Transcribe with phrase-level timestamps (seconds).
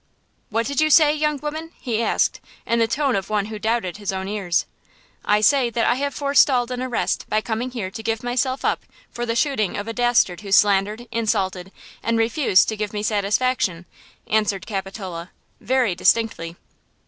[0.49, 3.97] "What did you say, young woman?" he asked, in the tone of one who doubted
[3.97, 4.65] his own ears.
[5.23, 8.81] "I say that I have forestalled an arrest by coming here to give myself up
[9.11, 13.85] for the shooting of a dastard who slandered, insulted and refused to give me satisfaction,"
[14.25, 15.29] answered Capitola,
[15.59, 16.55] very distinctly.